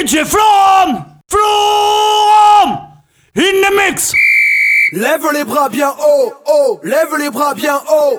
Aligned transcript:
DJ 0.00 0.24
From 0.24 1.04
In 3.36 3.60
the 3.60 3.70
mix 3.76 4.14
Lève 4.92 5.30
les 5.34 5.44
bras 5.44 5.68
bien 5.68 5.90
haut, 5.90 6.32
haut, 6.46 6.80
lève 6.82 7.14
les 7.18 7.28
bras 7.28 7.52
bien 7.52 7.78
haut 7.86 8.18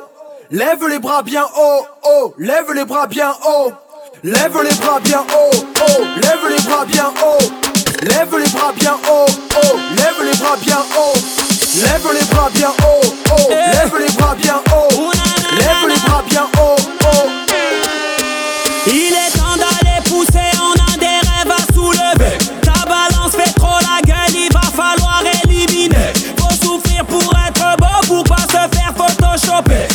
Lève 0.52 0.88
les 0.88 1.00
bras 1.00 1.24
bien 1.24 1.44
haut, 1.44 1.88
haut, 2.04 2.36
lève 2.38 2.72
les 2.76 2.86
bras 2.86 3.08
bien 3.08 3.34
haut 3.48 3.72
Lève 4.24 4.62
les 4.64 4.76
bras 4.76 5.00
bien 5.00 5.22
haut, 5.22 5.58
haut, 5.58 6.04
lève 6.22 6.50
les 6.56 6.62
bras 6.62 6.86
bien 6.86 7.12
haut 7.24 7.40
Lève 8.04 8.38
les 8.38 8.52
bras 8.52 8.74
bien 8.74 8.94
haut, 9.10 9.26
haut, 9.26 9.78
lève 9.98 10.24
les 10.24 10.38
bras 10.38 10.58
bien 10.58 10.78
haut 10.96 11.16
Lève 11.82 12.08
les 12.14 12.26
bras 12.28 12.50
bien 12.54 12.70
haut, 12.70 13.08
haut, 13.32 13.50
lève 13.50 13.98
les 13.98 14.14
bras 14.14 14.36
bien 14.36 14.62
haut 14.72 15.12
Lève 15.58 15.88
les 15.90 16.00
bras 16.08 16.24
bien 16.30 16.46
haut, 16.60 16.76
haut 17.06 17.30
Il 18.86 19.14
est 19.16 19.41
stop 29.62 29.70
it. 29.70 29.91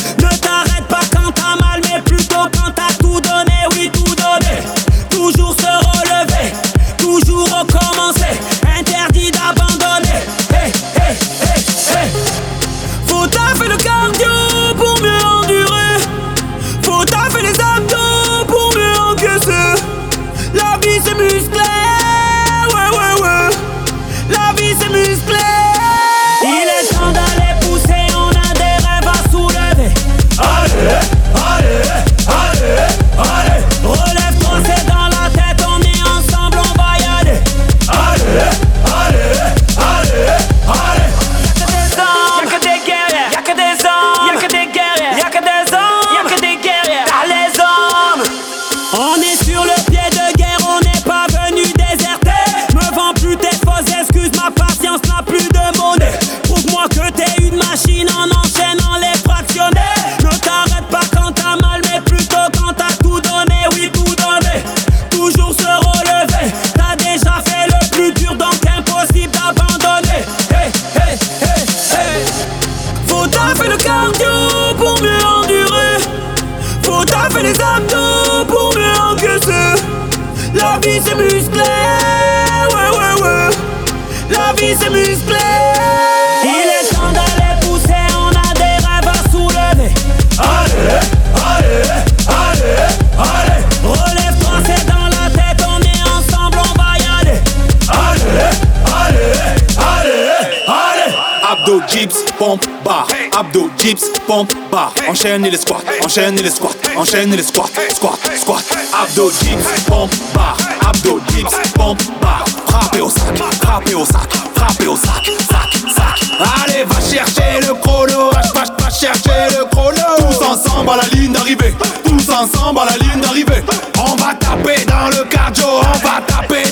abdos, 103.37 103.69
dips, 103.77 104.05
pompe, 104.25 104.53
barre. 104.71 104.93
Enchaîne 105.07 105.43
les 105.43 105.57
squats, 105.57 105.83
enchaîne 106.03 106.35
les 106.35 106.49
squats, 106.49 106.75
enchaîne 106.95 107.35
les 107.35 107.43
squats, 107.43 107.69
squat, 107.93 108.19
squat. 108.35 108.63
Abdos, 108.93 109.31
dips, 109.41 109.85
pompe, 109.87 110.11
barre. 110.33 110.57
Abdos, 110.87 111.19
dips, 111.29 111.55
pompe, 111.75 112.01
barre. 112.21 112.45
Frappez 112.67 113.01
au 113.01 113.09
sac, 113.09 113.37
frappez 113.61 113.95
au 113.95 114.05
sac, 114.05 114.29
frappez 114.55 114.87
au 114.87 114.95
sac, 114.95 115.23
sac, 115.49 115.91
sac. 115.95 116.39
Allez, 116.63 116.83
va 116.83 116.99
chercher 116.99 117.67
le 117.67 117.73
chrono, 117.75 118.31
va, 118.31 118.41
va 118.63 118.89
chercher 118.89 119.55
le 119.57 119.65
chrono. 119.69 120.01
Tous 120.17 120.43
ensemble 120.43 120.89
à 120.89 120.97
la 120.97 121.07
ligne 121.09 121.31
d'arrivée, 121.31 121.75
tous 122.03 122.29
ensemble 122.31 122.79
à 122.79 122.85
la 122.85 122.97
ligne 122.97 123.21
d'arrivée. 123.21 123.63
On 123.99 124.15
va 124.15 124.33
taper 124.35 124.83
dans 124.85 125.09
le 125.09 125.23
cardio, 125.25 125.65
on 125.67 126.07
va 126.07 126.21
taper 126.25 126.66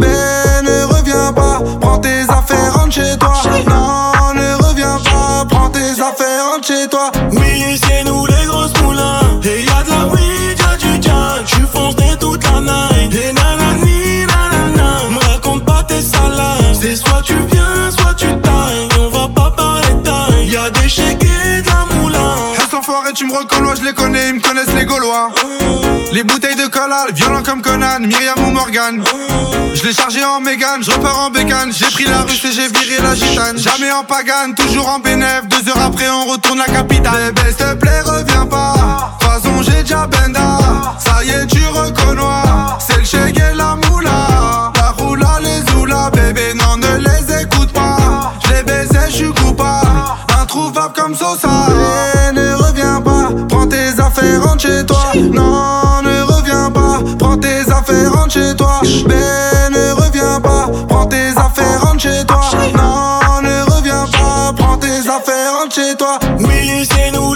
Mais 0.00 0.06
ben, 0.06 0.64
ne 0.64 0.84
reviens 0.92 1.32
pas, 1.32 1.60
prends 1.80 1.98
tes 1.98 2.22
affaires, 2.28 2.74
rentre 2.74 2.92
chez 2.94 3.16
toi. 3.18 3.32
Non, 3.66 4.34
ne 4.34 4.62
reviens 4.64 4.98
pas, 5.04 5.44
prends 5.48 5.70
tes 5.70 5.92
affaires, 5.92 6.52
rentre 6.52 6.66
chez 6.66 6.88
toi. 6.88 7.10
Oui, 7.32 7.80
c'est 7.82 8.04
nous 8.04 8.26
les 8.26 8.46
grosses 8.46 8.76
moulins. 8.82 9.40
Et 9.44 9.64
y'a 9.64 9.82
de 9.84 9.90
la 9.90 10.06
weed, 10.06 10.58
y'a 10.58 10.76
du 10.76 11.02
jack. 11.02 11.46
J'suis 11.46 11.66
foncé 11.72 12.16
toute 12.18 12.42
la 12.44 12.60
night. 12.60 13.14
Et 13.14 13.32
nanani, 13.32 14.26
nanana. 14.26 15.08
Me 15.10 15.32
raconte 15.32 15.64
pas 15.64 15.84
tes 15.84 16.02
salades. 16.02 16.74
C'est 16.80 16.96
soit 16.96 17.22
tu 17.22 17.34
viens, 17.50 17.90
soit 17.90 18.14
tu 18.14 18.26
tailles. 18.26 18.88
On 18.98 19.08
va 19.10 19.28
pas 19.28 19.50
parler 19.56 20.02
taille. 20.02 20.48
Y'a 20.50 20.70
des 20.70 20.88
chégués 20.88 21.62
de 21.62 21.68
la 21.68 21.96
moulin. 21.96 22.34
Elles 22.56 22.70
sont 22.70 22.82
forêt, 22.82 23.12
tu 23.12 23.26
me 23.26 23.32
reconnais, 23.32 23.76
je 23.78 23.84
les 23.84 23.94
connais, 23.94 24.28
ils 24.28 24.34
me 24.34 24.40
connaissent 24.40 24.74
les 24.74 24.84
Gaulois. 24.84 25.30
Les 26.18 26.24
bouteilles 26.24 26.56
de 26.56 26.66
collal, 26.66 27.12
violent 27.14 27.44
comme 27.44 27.62
Conan, 27.62 28.00
Myriam 28.00 28.44
ou 28.44 28.50
Morgan. 28.50 29.00
Je 29.72 29.84
l'ai 29.84 29.92
chargé 29.94 30.24
en 30.24 30.40
mégane, 30.40 30.82
je 30.82 30.90
repars 30.90 31.16
en 31.20 31.30
bécane. 31.30 31.72
J'ai 31.72 31.86
pris 31.92 32.06
la 32.06 32.22
russe 32.22 32.44
et 32.44 32.50
j'ai 32.50 32.66
viré 32.66 33.00
la 33.00 33.14
gitane. 33.14 33.56
Jamais 33.56 33.92
en 33.92 34.02
pagane, 34.02 34.52
toujours 34.56 34.88
en 34.88 34.98
bénéf. 34.98 35.42
Deux 35.46 35.70
heures 35.70 35.80
après, 35.80 36.10
on 36.10 36.24
retourne 36.24 36.58
la 36.58 36.64
capitale. 36.64 37.32
Bébé, 37.32 37.50
s'il 37.50 37.56
te 37.58 37.74
plaît, 37.74 38.00
reviens 38.00 38.46
pas. 38.46 39.14
De 39.20 39.24
façon, 39.26 39.62
j'ai 39.62 39.84
déjà 39.84 40.08
benda. 40.08 40.58
Ça 40.98 41.22
y 41.22 41.30
est, 41.30 41.46
tu 41.46 41.64
reconnois. 41.68 42.78
C'est 42.80 42.98
le 42.98 43.04
chèque 43.04 43.38
et 43.38 43.54
la 43.54 43.76
moula. 43.76 44.72
La 44.74 44.90
roula, 44.98 45.38
les 45.40 45.72
oula, 45.76 46.10
bébé, 46.10 46.52
non, 46.56 46.78
ne 46.78 46.96
les 46.96 47.42
écoute 47.42 47.72
pas. 47.72 48.34
Je 48.44 48.54
les 48.54 48.64
baisais, 48.64 49.08
je 49.08 49.14
suis 49.14 49.32
coupable. 49.34 49.86
Introuvable 50.36 50.94
comme 50.96 51.14
Sosa. 51.14 51.48
Eh, 52.28 52.32
ne 52.32 52.54
reviens 52.54 53.00
pas, 53.02 53.28
prends 53.48 53.68
tes 53.68 53.90
affaires, 54.00 54.42
rentre 54.42 54.62
chez 54.62 54.84
toi. 54.84 55.12
Non, 55.14 56.02
rentre 58.28 58.34
chez 58.34 58.56
toi. 58.56 58.80
Ben, 59.06 59.70
ne 59.72 59.92
reviens 59.92 60.40
pas, 60.40 60.68
prends 60.88 61.06
tes 61.06 61.30
affaires, 61.30 61.82
rentre 61.82 62.00
chez 62.00 62.24
toi. 62.26 62.40
Non, 62.74 63.42
ne 63.42 63.70
reviens 63.70 64.06
pas, 64.12 64.52
prends 64.56 64.76
tes 64.76 65.08
affaires, 65.08 65.52
rentre 65.60 65.74
chez 65.74 65.96
toi. 65.96 66.18
Nous. 66.38 67.27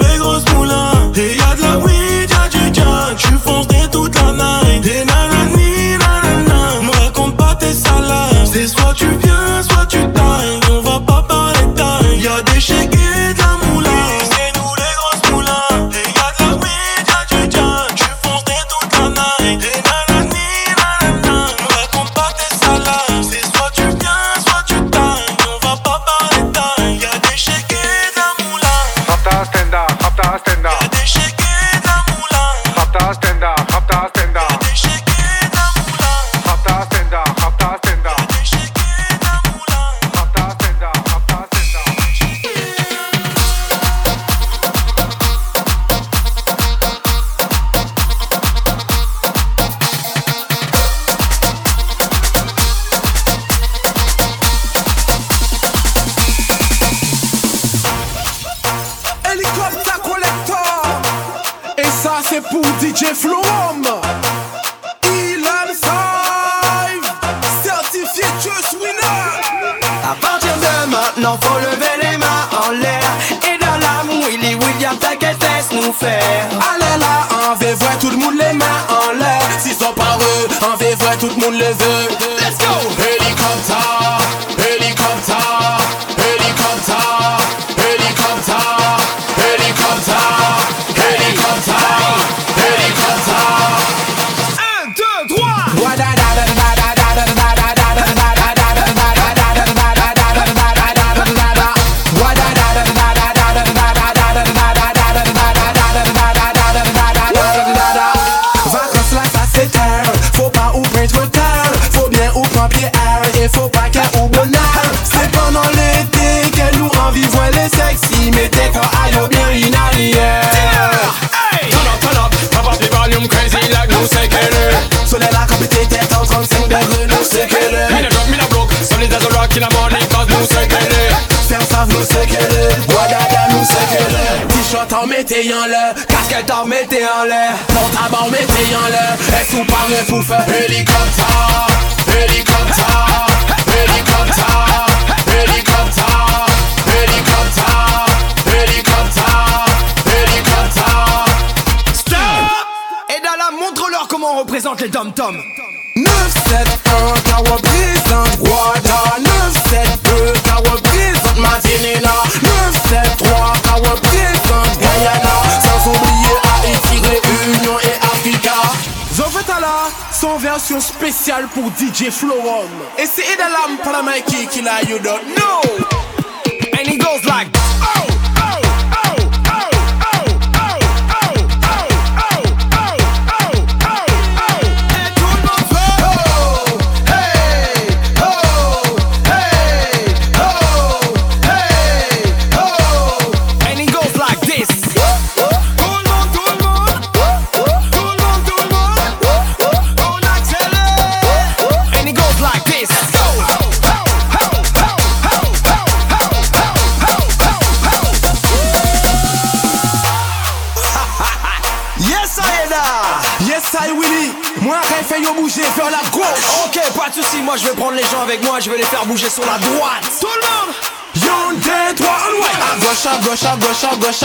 J'ai 172.02 172.10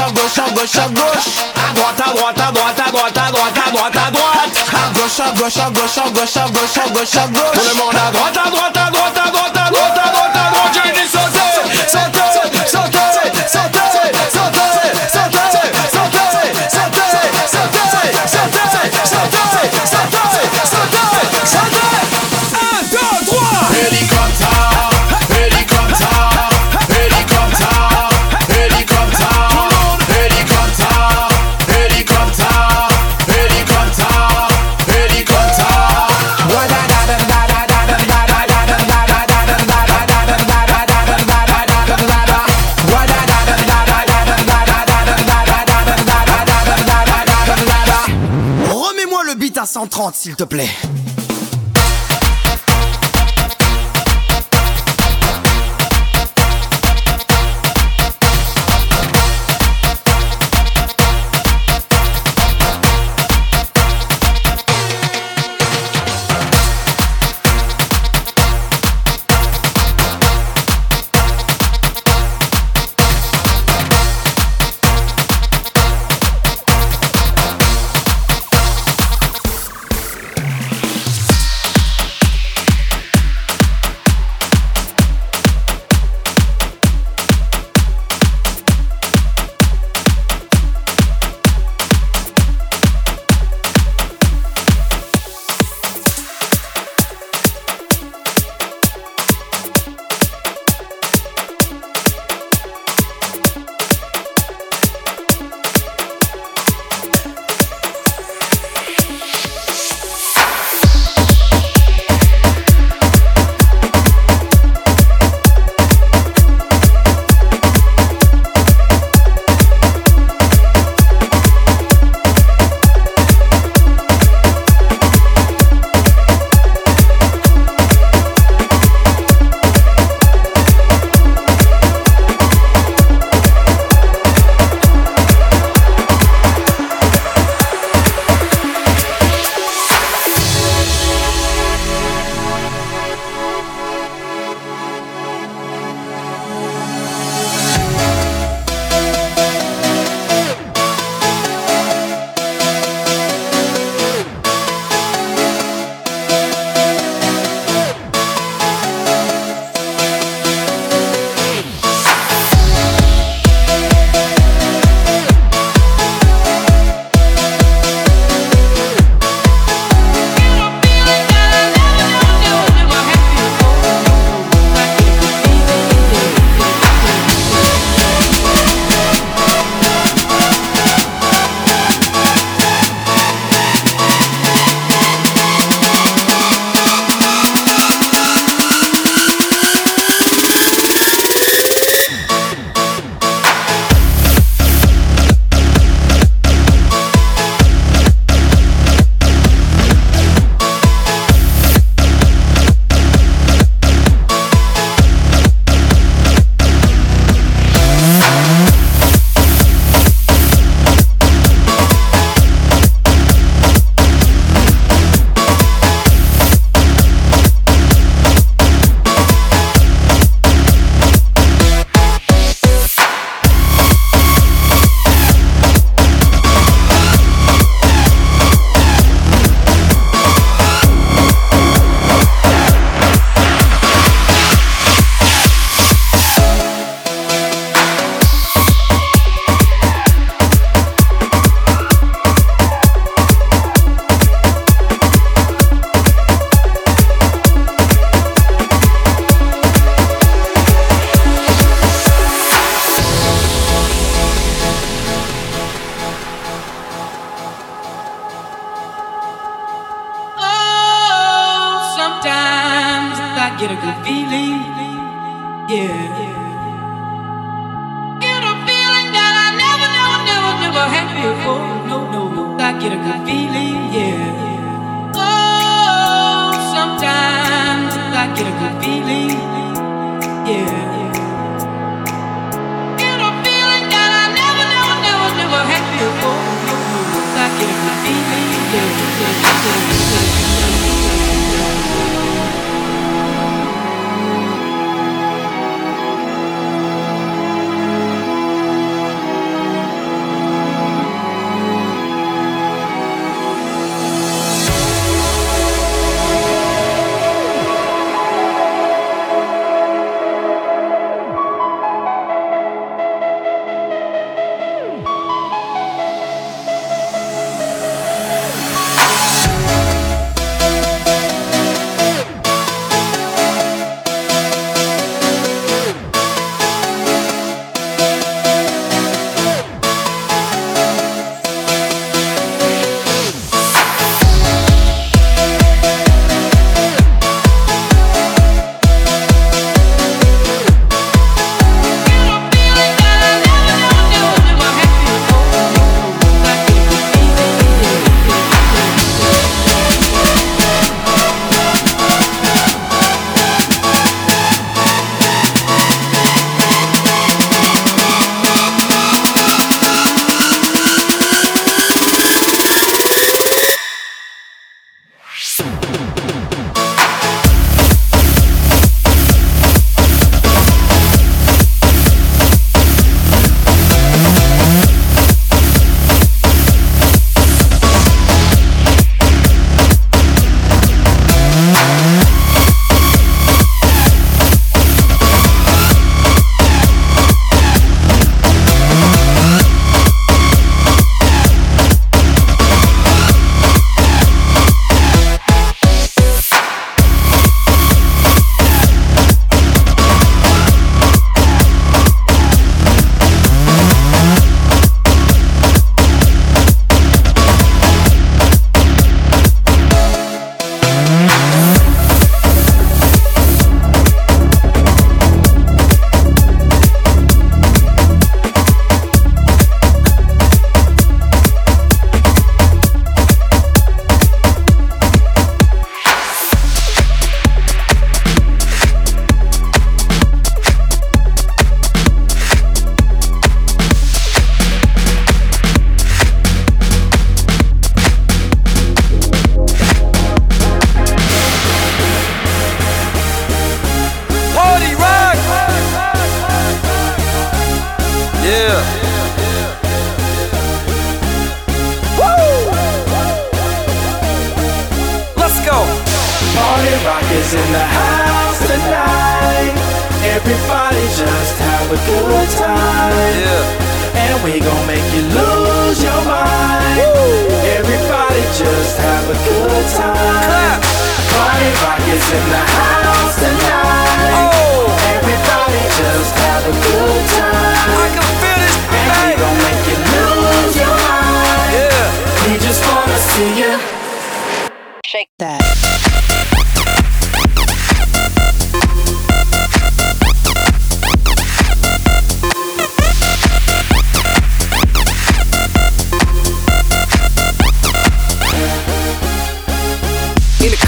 à 0.07 0.11
gauche, 0.11 0.37
à 0.39 0.49
gauche, 0.51 0.75
à 0.75 0.87
gauche, 0.89 1.37
à 1.67 1.73
droite, 1.73 2.01
à 2.01 2.13
droite, 2.13 2.39
à 2.39 2.51
droite, 2.51 2.79
à 2.79 2.91
droite, 2.91 3.17
à 3.17 3.31
droite, 3.31 3.57
à 3.57 3.71
droite, 3.71 3.95
à 3.95 4.11
droite, 4.11 4.57
à 4.73 4.99
gauche, 4.99 5.19
à 5.19 5.31
gauche, 5.31 5.57
à 5.57 5.69
gauche, 5.69 5.97
à 5.97 6.09
gauche, 6.09 6.37
à 6.37 6.49
gauche, 6.49 6.77
à 6.77 6.77
gauche, 6.77 6.77
à 6.77 6.89
gauche, 6.89 7.15
à 7.15 7.27
gauche, 7.27 7.51
tout 7.53 7.67
le 7.67 7.73
monde 7.75 7.95
à 7.95 8.11
droite. 8.11 8.26
130 50.07 50.15
s'il 50.15 50.35
te 50.35 50.43
plaît. 50.45 51.06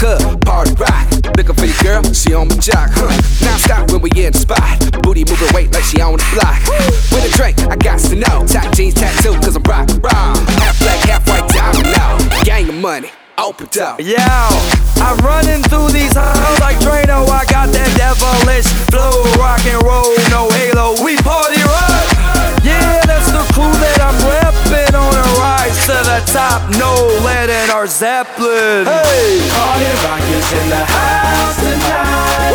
Club, 0.00 0.40
party 0.40 0.72
rock. 0.80 1.04
Looking 1.36 1.54
for 1.54 1.66
your 1.68 1.80
girl, 1.84 2.02
she 2.16 2.32
on 2.32 2.48
my 2.48 2.56
jock. 2.56 2.88
Huh. 2.96 3.12
Now 3.44 3.56
stop 3.60 3.92
when 3.92 4.00
we 4.00 4.10
in 4.16 4.32
the 4.32 4.40
spot. 4.40 4.80
Booty 5.04 5.28
moving 5.28 5.52
weight 5.52 5.70
like 5.76 5.84
she 5.84 6.00
on 6.00 6.16
the 6.16 6.24
block. 6.32 6.56
With 7.12 7.28
a 7.28 7.32
drink, 7.36 7.60
I 7.68 7.76
got 7.76 8.00
to 8.08 8.16
know. 8.16 8.48
Tight 8.48 8.72
jeans 8.72 8.94
tattoo, 8.94 9.36
cause 9.44 9.54
I'm 9.54 9.62
rock, 9.68 9.92
raw. 10.00 10.32
Half 10.64 10.80
black, 10.80 11.00
half 11.04 11.28
white 11.28 11.46
diamond 11.52 11.92
now. 11.92 12.16
Gang 12.48 12.68
of 12.70 12.80
money, 12.80 13.12
open 13.36 13.68
up. 13.78 14.00
Yo, 14.00 14.16
I'm 15.04 15.20
running 15.20 15.60
through 15.68 15.92
these 15.92 16.16
halls 16.16 16.60
like 16.64 16.80
Drano. 16.80 17.28
I 17.28 17.44
got 17.44 17.68
that 17.68 17.92
devilish 18.00 18.72
flow, 18.88 19.12
rock 19.36 19.60
and 19.68 19.84
roll, 19.84 20.16
no 20.32 20.48
halo. 20.48 20.96
We 21.04 21.20
party 21.20 21.60
rock. 21.60 22.08
Yeah, 22.64 23.04
that's 23.04 23.28
the 23.28 23.44
crew 23.52 23.68
that 23.84 24.00
I'm 24.00 24.16
repping 24.70 24.94
on 24.94 25.14
a 25.14 25.26
rise 25.38 25.86
to 25.86 25.98
the 26.06 26.22
top. 26.32 26.70
No 26.78 26.94
lead 27.24 27.50
in 27.50 27.70
our 27.70 27.86
Zeppelin. 27.86 28.86
Hey, 28.86 29.40
party 29.50 29.90
rock 30.06 30.22
is 30.22 30.52
in 30.52 30.68
the 30.70 30.84
house 30.84 31.56
tonight. 31.58 32.54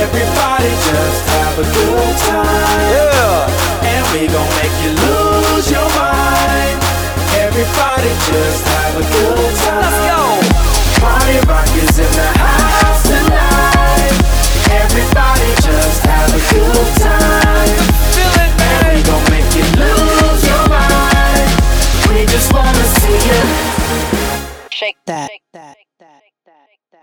Everybody 0.00 0.70
just 0.70 1.22
have 1.28 1.58
a 1.58 1.66
good 1.72 2.16
time. 2.28 2.80
Yeah, 2.92 3.88
and 3.88 4.04
we 4.12 4.26
gon' 4.28 4.50
make 4.60 4.76
you 4.84 4.92
lose 4.92 5.70
your 5.70 5.88
mind. 5.96 6.76
Everybody 7.40 8.10
just 8.28 8.64
have 8.68 8.94
a 8.96 9.04
good 9.08 9.56
time. 9.56 9.80
Let's 9.80 10.00
go. 10.08 10.22
Party 11.00 11.38
rock 11.48 11.68
is 11.76 11.98
in 11.98 12.12
the 12.12 12.30
house 12.38 13.02
tonight. 13.08 14.12
Everybody 14.70 15.48
just 15.64 16.04
have 16.04 16.30
a 16.34 16.40
good 16.52 16.96
time. 17.00 17.49
Just 22.30 22.52
wanna 22.52 22.84
see 22.84 23.18
you. 23.28 23.40
Shake 24.70 24.98
that. 25.06 25.30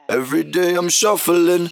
Every 0.09 0.43
day 0.43 0.75
I'm 0.75 0.89
shuffling. 0.89 1.69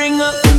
bring 0.00 0.18
up 0.22 0.49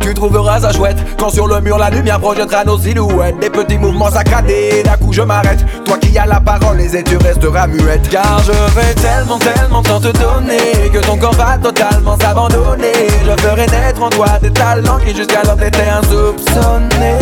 tu 0.00 0.14
trouveras 0.14 0.60
ça 0.60 0.72
chouette 0.72 0.98
Quand 1.18 1.30
sur 1.30 1.46
le 1.46 1.60
mur 1.60 1.78
la 1.78 1.90
lumière 1.90 2.20
projettera 2.20 2.64
nos 2.64 2.78
silhouettes. 2.78 3.38
Des 3.40 3.50
petits 3.50 3.78
mouvements 3.78 4.10
saccadés, 4.10 4.82
d'un 4.84 4.96
coup 4.96 5.12
je 5.12 5.22
m'arrête. 5.22 5.64
Toi 5.84 5.98
qui 5.98 6.16
as 6.18 6.26
la 6.26 6.40
parole, 6.40 6.80
et 6.80 7.02
tu 7.02 7.16
resteras 7.16 7.66
muette 7.66 8.08
Car 8.08 8.40
je 8.44 8.52
vais 8.52 8.94
tellement, 8.94 9.38
tellement 9.38 9.82
tant 9.82 10.00
te 10.00 10.08
donner 10.08 10.90
Que 10.92 10.98
ton 10.98 11.16
corps 11.16 11.34
va 11.34 11.58
totalement 11.58 12.16
s'abandonner. 12.18 13.08
Je 13.24 13.42
ferai 13.42 13.66
naître 13.66 14.02
en 14.02 14.10
toi 14.10 14.38
des 14.40 14.50
talents 14.50 14.98
qui 14.98 15.14
jusqu'alors 15.14 15.56
t'étaient 15.56 15.88
insoupçonnés. 15.88 17.18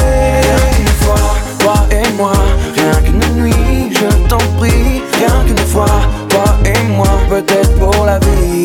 Qu'une 0.76 0.86
fois, 0.86 1.34
toi 1.58 1.74
et 1.90 2.12
moi 2.16 2.32
Rien 2.74 3.00
qu'une 3.02 3.42
nuit, 3.42 3.92
je 3.92 4.28
t'en 4.28 4.38
prie. 4.58 5.02
Rien 5.18 5.44
qu'une 5.46 5.66
fois, 5.66 5.86
toi 6.28 6.44
et 6.64 6.82
moi 6.92 7.08
Peut-être 7.28 7.74
pour 7.78 8.04
la 8.04 8.18
vie. 8.18 8.64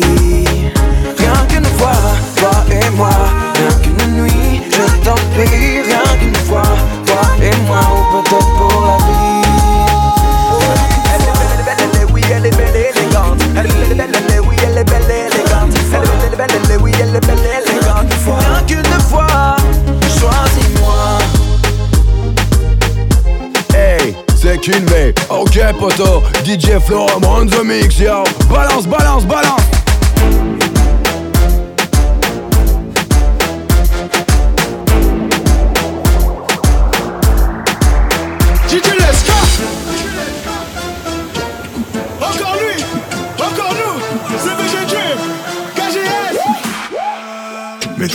Rien 1.18 1.46
qu'une 1.48 1.64
fois, 1.64 1.92
toi 2.36 2.50
et 2.70 2.90
moi, 2.96 3.10
rien 5.46 6.02
qu'une 6.20 6.34
fois, 6.46 6.62
toi 7.06 7.20
et 7.42 7.56
moi, 7.66 7.80
ou 7.94 8.22
peut-être 8.22 8.52
pour 8.56 8.82
la 8.86 8.96
vie. 9.06 9.42
Elle 11.14 11.22
est 11.22 11.64
belle, 11.64 11.76
elle 11.78 11.84
est 11.84 11.98
belle, 11.98 12.06
oui, 12.12 12.22
elle 12.34 12.46
est 12.46 12.56
belle, 12.56 12.76
élégante. 12.76 13.40
Elle 13.56 13.66
est 13.66 13.94
belle, 13.94 14.10
elle 14.14 14.34
est- 14.34 14.40
oui, 14.40 14.56
elle 14.64 14.78
est 14.78 14.84
belle, 14.84 15.10
élégante. 15.10 15.72
Elle 15.92 16.32
est 16.32 16.36
belle, 16.36 16.50
elle 16.64 16.70
est 16.70 16.76
oui, 16.82 16.92
elle 17.00 17.16
est 17.16 17.26
belle, 17.26 17.38
élégante. 17.38 18.12
Rien 18.26 18.62
qu'une 18.66 19.00
fois, 19.10 19.56
choisis-moi. 20.18 21.18
Hey, 23.74 24.14
c'est 24.40 24.58
qu'une. 24.58 24.86
Ok, 25.30 25.58
poto. 25.78 26.22
DJ 26.44 26.78
Florum 26.86 27.24
on 27.24 27.46
the 27.46 27.62
mix, 27.64 27.98
yo. 27.98 28.22
Balance, 28.50 28.86
balance, 28.86 29.24
balance. 29.24 29.60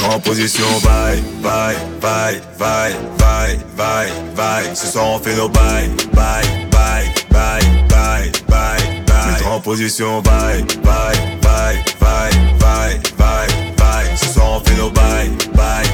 En 0.10 0.20
position, 0.20 0.66
bye, 0.84 1.22
bye, 1.42 1.76
bye, 2.02 2.42
bye, 2.58 2.94
bye, 3.18 3.58
bye, 3.76 4.10
bye. 4.36 4.76
Ce 4.76 4.88
soir 4.88 5.06
on 5.08 5.20
fait 5.20 5.36
nos 5.36 5.50
bye, 5.50 5.88
bye, 6.14 6.44
bye, 6.72 7.06
bye, 7.32 7.62
bye, 7.90 8.32
bye, 8.48 9.04
bye. 9.08 9.46
En 9.46 9.60
position, 9.60 10.22
bye, 10.22 10.64
bye, 10.84 11.16
bye, 11.42 11.84
bye, 12.00 12.32
bye, 12.60 13.00
bye, 13.18 13.48
bye. 13.78 14.16
Ce 14.16 14.28
soir 14.34 14.52
on 14.54 14.60
fait 14.62 14.76
nos 14.78 14.90
bye, 14.92 15.30
bye, 15.56 15.87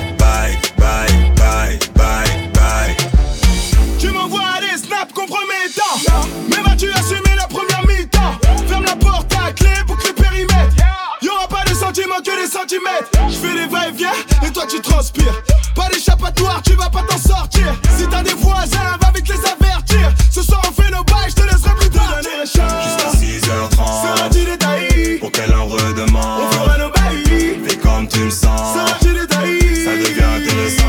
toi 14.64 14.68
tu 14.70 14.82
transpires. 14.82 15.44
Pas 15.76 15.90
d'échappatoire, 15.90 16.62
tu 16.64 16.74
vas 16.74 16.90
pas 16.90 17.04
t'en 17.04 17.18
sortir. 17.18 17.76
Si 17.98 18.08
t'as 18.08 18.24
des 18.24 18.34
voisins, 18.34 18.98
va 19.02 19.12
vite 19.14 19.28
les 19.28 19.36
avertir. 19.36 20.14
Ce 20.32 20.42
soir 20.42 20.62
on 20.68 20.82
fait 20.82 20.90
nos 20.92 21.04
bails, 21.04 21.30
je 21.30 21.36
te 21.36 21.42
laisserai 21.42 21.76
plus 21.76 21.90
tard. 21.90 22.20
Jusqu'à 22.44 23.10
6h30. 23.12 24.18
Sera-tu 24.18 24.46
détaillé 24.46 25.18
Pour 25.20 25.32
qu'elle 25.32 25.54
en 25.54 25.68
redemande. 25.68 26.44
On 26.48 26.52
fera 26.52 26.78
nos 26.78 26.90
bails. 26.90 27.60
Fais 27.68 27.78
comme 27.78 28.08
tu 28.08 28.26
le 28.26 28.32
sens. 28.32 28.74
Sera-tu 28.74 29.14
détaillé 29.14 29.86
Ça 29.86 29.92
devient 29.92 30.44
intéressant. 30.44 30.84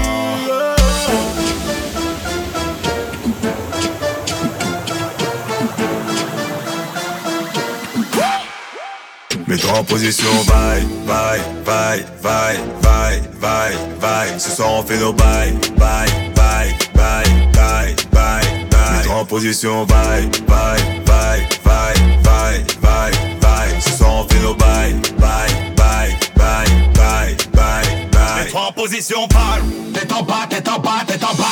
Mets-toi 9.47 9.73
en 9.79 9.85
position, 9.85 10.31
bye, 10.47 10.83
bye, 11.07 11.41
bye, 11.67 12.05
bye, 12.23 12.59
bye, 12.83 13.34
bye, 13.45 13.77
bye. 14.01 14.39
Ce 14.39 14.51
soir 14.51 14.73
on 14.73 14.83
fait 14.83 14.99
nos 14.99 15.13
bye, 15.13 15.53
bye, 15.77 16.09
bye, 16.35 16.73
bye, 16.95 17.25
bye, 17.53 17.95
bye, 18.13 18.69
bye. 18.71 19.09
En 19.11 19.25
position, 19.25 19.85
bye, 19.85 20.27
bye, 20.47 20.81
bye, 21.05 21.47
bye, 21.65 21.95
bye, 22.23 22.65
bye, 22.81 23.13
bye. 23.41 23.81
Ce 23.81 23.91
soir 23.99 24.15
on 24.15 24.25
fait 24.29 24.41
nos 24.41 24.55
bye, 24.55 24.95
bye, 25.19 25.53
bye, 25.77 26.17
bye, 26.37 26.67
bye, 26.95 27.37
bye, 27.53 28.09
bye. 28.13 28.55
En 28.55 28.73
position, 28.73 29.29
parle. 29.29 29.63
Tête 29.93 30.13
en 30.13 30.23
bas, 30.23 30.47
tête 30.49 30.69
en 30.69 30.79
bas, 30.79 31.05
tête 31.07 31.23
en 31.23 31.35
bas. 31.35 31.45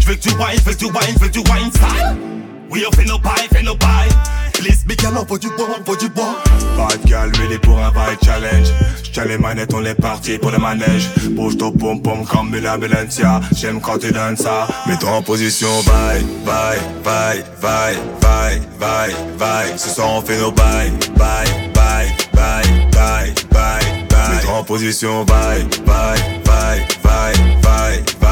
Je 0.00 0.06
veux 0.06 0.14
que 0.14 0.20
tu 0.20 0.30
wine, 0.30 0.58
je 0.58 0.64
veux 0.64 0.72
que 0.72 0.78
tu 0.78 0.84
wine, 0.86 1.14
je 1.14 1.18
veux 1.18 1.28
que 1.28 1.32
tu 1.32 1.40
wine 1.40 1.70
style. 1.72 2.47
Oui, 2.70 2.84
on 2.86 2.94
fait 2.96 3.04
nos 3.04 3.18
bails, 3.18 3.48
fait 3.50 3.62
nos 3.62 3.76
bails. 3.76 4.08
Gal, 5.00 5.12
on 5.16 5.24
faut 5.26 5.38
du 5.38 5.48
bois, 5.48 5.68
on 5.86 5.94
du 5.96 6.08
bois. 6.08 6.34
Five 6.76 7.04
gal 7.04 7.30
ready 7.36 7.58
pour 7.58 7.78
un 7.78 7.90
vibe 7.90 8.18
challenge 8.24 8.68
J'tiens 9.04 9.26
les 9.26 9.38
manettes, 9.38 9.72
on 9.72 9.84
est 9.84 9.94
parti 9.94 10.38
pour 10.38 10.50
le 10.50 10.58
manège 10.58 11.08
Bouge 11.30 11.56
ton 11.56 11.70
pom 11.72 12.00
pom 12.02 12.24
comme 12.24 12.54
une 12.54 12.68
ambulancia 12.68 13.40
J'aime 13.54 13.80
quand 13.80 13.98
tu 13.98 14.10
donnes 14.10 14.36
ça 14.36 14.66
Mets-toi 14.86 15.10
en 15.10 15.22
position, 15.22 15.68
bye, 15.84 16.22
bye, 16.44 16.78
bye, 17.04 17.44
bye, 17.60 17.96
bye, 18.20 18.60
bye, 18.80 19.14
bye 19.38 19.78
Ce 19.78 19.88
soir 19.90 20.10
on 20.10 20.22
fait 20.22 20.38
nos 20.38 20.52
bye, 20.52 20.90
bye, 21.16 21.46
bye, 21.74 22.08
bye, 22.32 22.62
bye, 22.92 23.34
bye, 23.52 23.82
bye 24.08 24.34
Mets-toi 24.34 24.54
en 24.54 24.64
position, 24.64 25.24
bye, 25.24 25.62
bye, 25.86 26.18
bye, 26.44 26.86
bye, 27.02 27.34
bye, 27.62 28.02
bye 28.20 28.27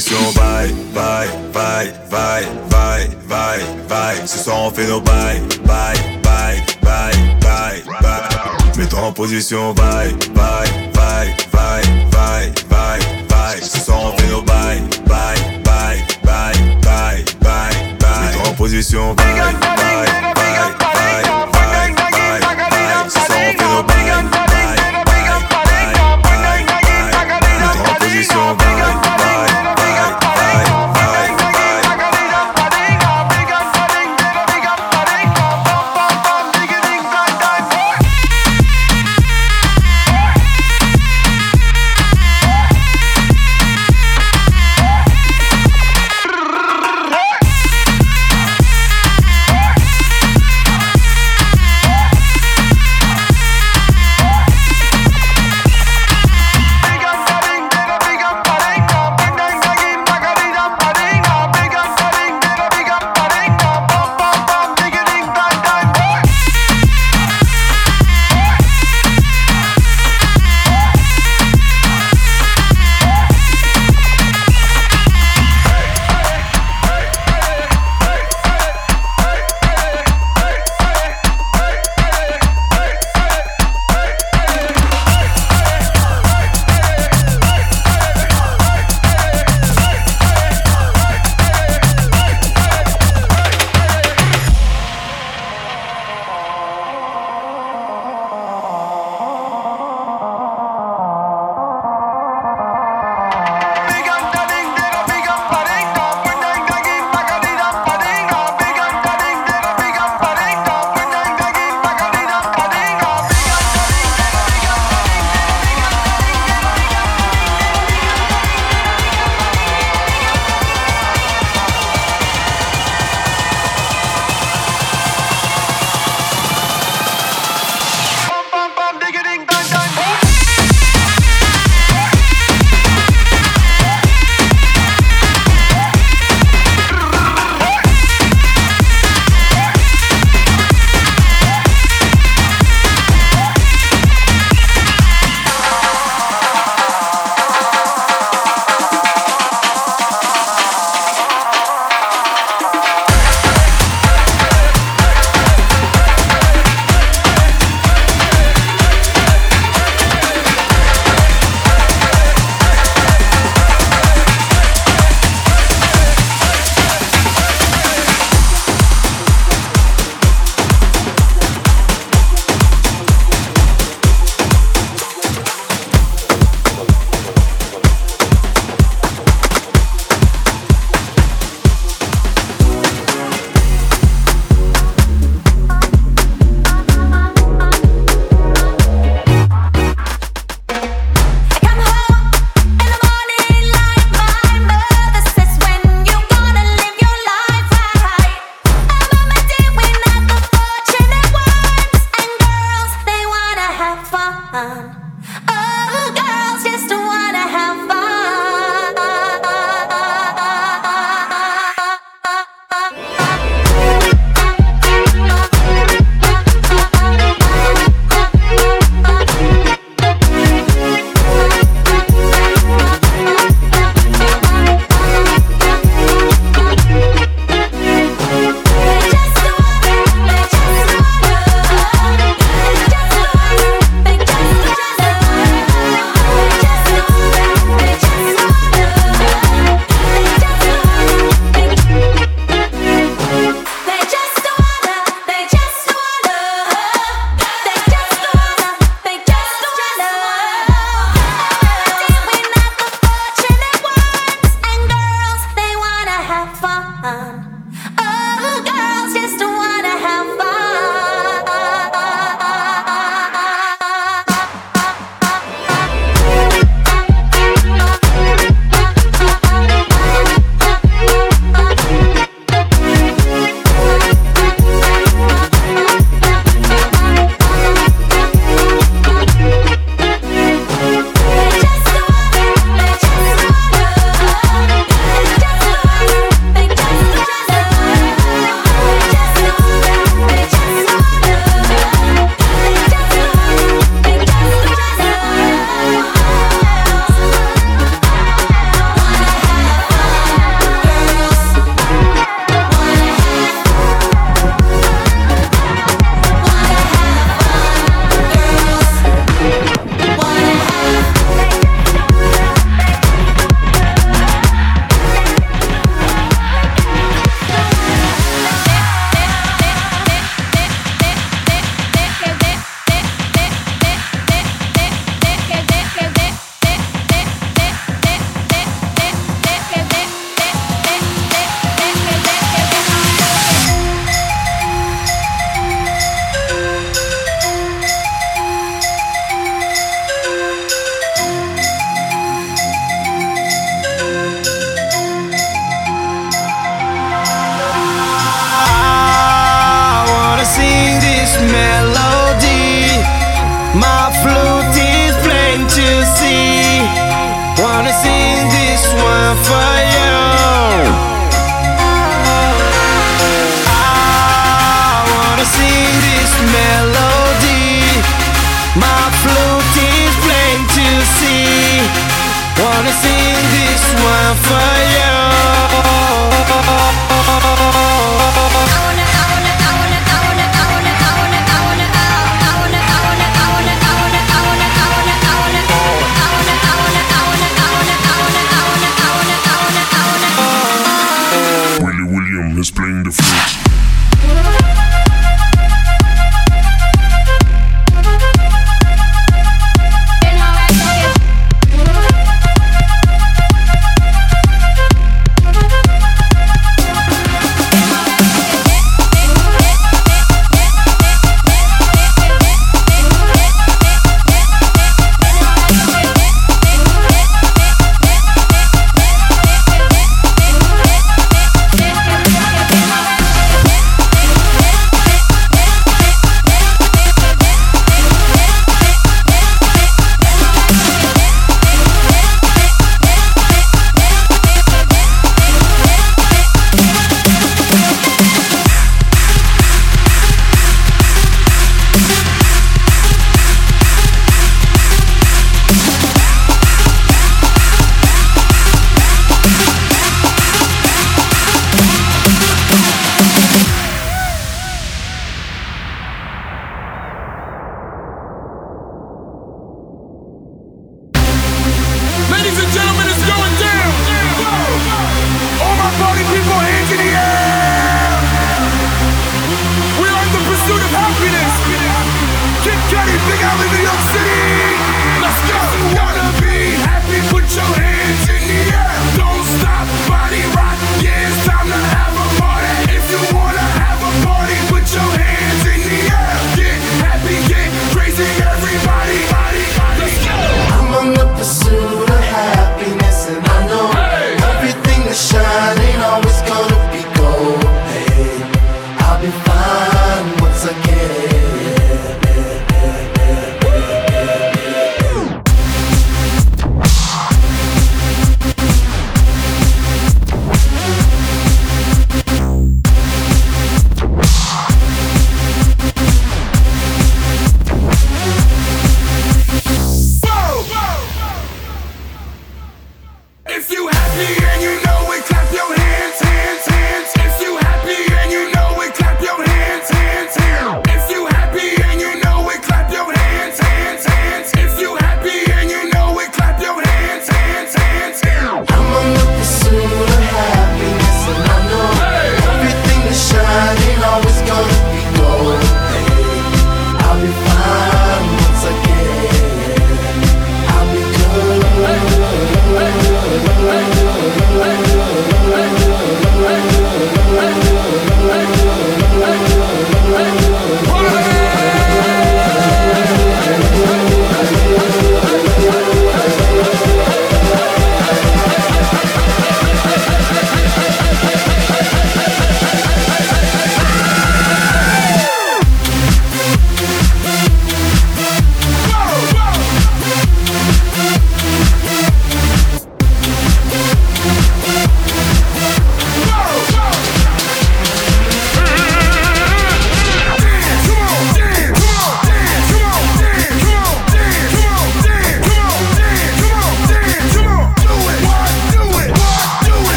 position, 0.00 0.32
bye, 0.32 0.72
bye, 0.94 1.28
bye, 1.52 1.92
bye, 2.10 2.46
bye, 2.70 3.06
bye, 3.28 3.86
bye. 3.86 4.26
Ce 4.26 4.38
soir 4.38 4.58
on 4.62 4.70
fait 4.70 4.86
nos 4.86 5.00
bye, 5.00 5.38
bye, 5.66 5.94
bye, 6.22 6.64
bye, 6.80 7.12
bye, 7.42 7.82
bye. 8.00 8.78
Mets-toi 8.78 9.00
en 9.00 9.12
position, 9.12 9.74
bye, 9.74 10.10
bye, 10.34 10.66
bye, 10.94 11.36
bye, 11.52 11.82
bye, 12.10 12.50
bye, 12.70 12.98
bye. 13.28 13.60
Ce 13.60 13.80
soir 13.80 14.00
on 14.04 14.16
fait 14.16 14.28
nos 14.28 14.40
bye, 14.42 14.80
bye, 15.06 15.36
bye, 15.64 16.02
bye, 16.24 16.54
bye, 16.82 17.24
bye, 17.42 17.74
bye. 17.98 18.22
Mets-toi 18.22 18.48
en 18.48 18.54
position, 18.54 19.14
bye, 19.14 19.24
bye, 19.34 19.52
bye, 19.52 19.74
bye, 19.76 20.34
bye, 20.34 20.74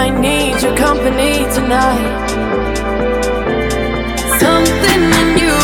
I 0.00 0.08
need 0.08 0.62
your 0.62 0.74
company 0.78 1.44
tonight. 1.52 2.28
Something 4.40 5.02
in 5.20 5.28
you 5.42 5.56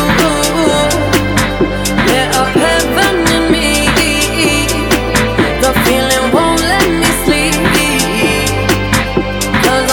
lit 2.05 2.29
up 2.37 2.53
heaven 2.65 3.17
in 3.37 3.45
me. 3.55 3.69
The 5.65 5.73
feeling 5.85 6.27
won't 6.35 6.61
let 6.61 6.87
me 7.01 7.11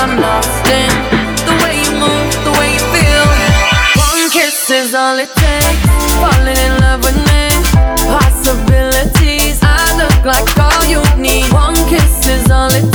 I'm 0.04 0.20
lost 0.20 0.68
in 0.68 0.92
the 1.48 1.56
way 1.64 1.76
you 1.84 1.92
move, 2.04 2.32
the 2.44 2.54
way 2.60 2.70
you 2.76 2.84
feel. 2.92 3.26
One 3.96 4.30
kiss 4.30 4.70
is 4.70 4.94
all 4.94 5.18
it 5.20 5.32
takes. 5.40 5.84
Falling 6.20 6.60
in 6.68 6.74
love 6.84 7.00
with 7.08 7.20
me. 7.32 7.44
Possibilities. 8.12 9.60
I 9.64 9.80
look 10.02 10.26
like 10.26 10.50
all 10.60 10.84
you 10.92 11.02
need. 11.16 11.48
One 11.54 11.76
kiss 11.88 12.28
is 12.28 12.52
all 12.52 12.68
it 12.68 12.82
takes. 12.82 12.93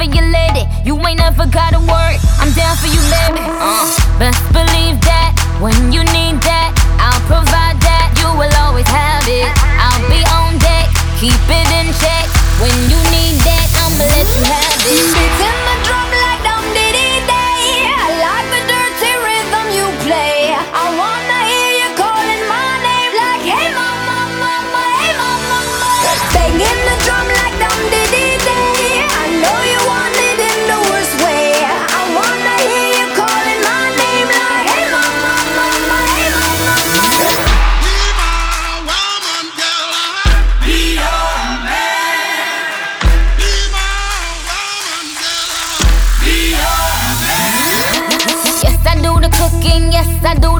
whenever 0.00 0.16
you 0.16 0.32
let 0.32 0.56
it. 0.56 0.86
You 0.86 0.96
ain't 1.06 1.18
never 1.18 1.46
gotta 1.46 1.78
work. 1.78 2.16
I'm 2.40 2.52
down 2.52 2.76
for 2.76 2.88
you, 2.88 3.00
baby. 3.12 3.44
Uh, 3.44 3.84
best 4.18 4.40
believe 4.52 5.00
that 5.04 5.36
when 5.60 5.92
you 5.92 6.00
need 6.00 6.40
that, 6.40 6.72
I'll 6.96 7.20
provide 7.28 7.76
that. 7.84 8.16
You 8.16 8.28
will 8.32 8.52
always 8.64 8.88
have 8.88 9.24
it. 9.28 9.48
I'll 9.76 10.00
be 10.08 10.20
on 10.40 10.58
deck, 10.58 10.88
keep 11.20 11.40
it 11.48 11.68
in 11.76 11.92
check. 12.00 12.26
When 12.60 12.72
you 12.88 12.98
need 13.12 13.36
that, 13.44 13.66
I'ma 13.76 14.04
let 14.08 14.26
you 14.36 14.44
have 14.48 15.44
it. 15.44 15.49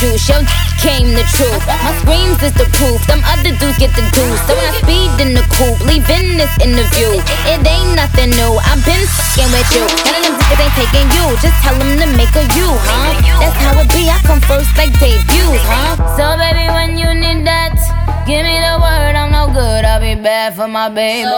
juice. 0.00 0.24
Your 0.32 0.40
came 0.80 1.12
the 1.12 1.24
truth. 1.36 1.60
My 1.68 1.92
screams 2.00 2.40
is 2.40 2.56
the 2.56 2.64
proof. 2.72 2.96
Some 3.04 3.20
other 3.28 3.52
dudes 3.60 3.76
get 3.76 3.92
the 3.92 4.00
juice. 4.16 4.40
So 4.48 4.56
when 4.56 4.64
I 4.64 4.74
speed 4.80 5.12
in 5.20 5.30
the 5.36 5.44
coupe, 5.52 5.76
leaving 5.84 6.40
this 6.40 6.50
interview. 6.64 7.20
It 7.44 7.60
ain't 7.60 7.92
nothing 8.00 8.32
new. 8.32 8.56
I've 8.64 8.80
been 8.88 9.04
fucking 9.12 9.52
with 9.52 9.68
you. 9.76 9.84
None 10.08 10.24
of 10.24 10.32
them 10.32 10.34
niggas 10.40 10.60
ain't 10.64 10.74
taking 10.80 11.08
you. 11.12 11.24
Just 11.44 11.56
tell 11.60 11.76
them 11.76 12.00
to 12.00 12.08
make 12.16 12.32
a 12.32 12.48
you, 12.56 12.68
huh? 12.88 13.12
That's 13.44 13.56
how 13.60 13.76
it 13.76 13.92
be. 13.92 14.08
I 14.08 14.16
come 14.24 14.40
first 14.48 14.72
like 14.80 14.96
debuts, 14.96 15.60
huh? 15.68 16.00
So 16.16 16.24
baby, 16.40 16.72
when 16.72 16.96
you 16.96 17.12
need 17.12 17.44
that, 17.44 17.76
give 18.24 18.40
me 18.40 18.56
the 18.56 18.80
word. 18.80 19.14
I'm 19.20 19.28
no 19.28 19.52
good. 19.52 19.84
I'll 19.84 20.00
be 20.00 20.16
bad 20.16 20.56
for 20.56 20.66
my 20.66 20.88
baby. 20.88 21.28
So 21.28 21.36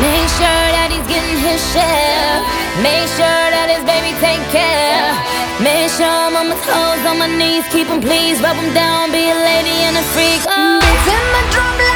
Make 0.00 0.28
sure 0.40 0.64
that 0.72 0.88
he's 0.88 1.04
getting 1.04 1.38
his 1.44 1.60
share. 1.76 2.40
Make 2.80 3.04
sure 3.20 3.44
that 3.52 3.68
his 3.68 3.84
baby 3.84 4.16
take 4.16 4.40
care. 4.48 5.37
Make 5.60 5.90
sure 5.90 6.06
I'm 6.06 6.36
on 6.36 6.50
my 6.50 6.54
toes, 6.54 7.04
on 7.04 7.18
my 7.18 7.26
knees, 7.26 7.66
keep 7.72 7.88
them 7.88 8.00
please, 8.00 8.40
rub 8.40 8.56
them 8.56 8.72
down, 8.74 9.10
be 9.10 9.28
a 9.28 9.34
lady 9.34 9.82
and 9.88 9.96
a 9.96 10.02
freak. 10.14 10.42
Oh. 10.46 10.78
In 10.78 11.32
my 11.32 11.50
drum. 11.50 11.87